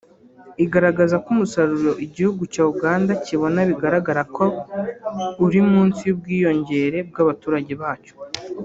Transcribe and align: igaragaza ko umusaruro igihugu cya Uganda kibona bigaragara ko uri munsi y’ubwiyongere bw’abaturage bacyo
igaragaza 0.65 1.15
ko 1.23 1.27
umusaruro 1.35 1.91
igihugu 2.05 2.41
cya 2.53 2.63
Uganda 2.73 3.11
kibona 3.25 3.59
bigaragara 3.69 4.21
ko 4.35 4.45
uri 5.45 5.59
munsi 5.71 5.99
y’ubwiyongere 6.07 6.97
bw’abaturage 7.09 7.73
bacyo 7.83 8.13